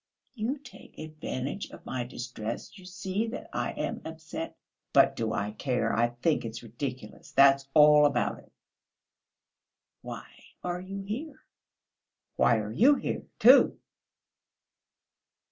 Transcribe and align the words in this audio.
"You 0.33 0.57
take 0.57 0.97
advantage 0.97 1.69
of 1.69 1.85
my 1.85 2.03
distress; 2.03 2.75
you 2.75 2.85
see 2.85 3.27
that 3.27 3.47
I 3.53 3.73
am 3.73 4.01
upset...." 4.03 4.57
"But 4.93 5.15
do 5.15 5.31
I 5.31 5.51
care? 5.51 5.95
I 5.95 6.07
think 6.23 6.43
it's 6.43 6.63
ridiculous, 6.63 7.31
that's 7.31 7.67
all 7.75 8.07
about 8.07 8.39
it!" 8.39 8.51
"Why 10.01 10.25
are 10.63 10.81
you 10.81 11.03
here?" 11.03 11.43
"Why 12.35 12.57
are 12.57 12.71
you 12.71 12.95
here, 12.95 13.27
too?..." 13.37 13.77